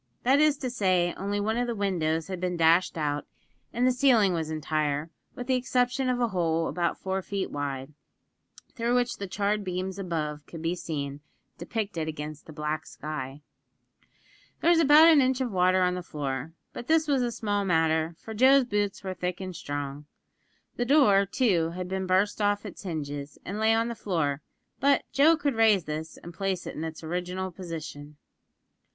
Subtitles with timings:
[0.23, 3.27] That is to say, only one of the windows had been dashed out,
[3.71, 7.93] and the ceiling was entire, with the exception of a hole about four feet wide,
[8.73, 11.19] through which the charred beams above could be seen
[11.59, 13.41] depicted against the black sky.
[14.61, 17.63] There was about an inch of water on the floor; but this was a small
[17.63, 20.07] matter, for Joe's boots were thick and strong.
[20.77, 24.41] The door, too, had been burst off its hinges, and lay on the floor;
[24.79, 28.17] but Joe could raise this, and place it in its original position.